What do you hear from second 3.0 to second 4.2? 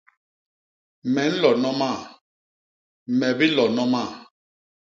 me bilo noma.